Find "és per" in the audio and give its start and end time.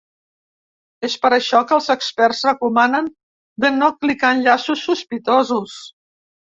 1.07-1.31